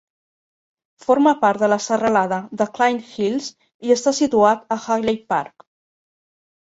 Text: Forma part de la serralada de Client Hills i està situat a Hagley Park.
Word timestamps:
Forma 1.03 1.33
part 1.41 1.63
de 1.65 1.67
la 1.73 1.77
serralada 1.87 2.39
de 2.61 2.65
Client 2.77 3.01
Hills 3.17 3.49
i 3.89 3.93
està 3.97 4.15
situat 4.21 4.65
a 4.77 4.79
Hagley 4.95 5.21
Park. 5.35 5.67